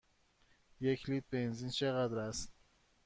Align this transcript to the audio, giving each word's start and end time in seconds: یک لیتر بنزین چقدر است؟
یک 0.81 1.09
لیتر 1.09 1.27
بنزین 1.31 1.69
چقدر 1.69 2.19
است؟ 2.19 2.53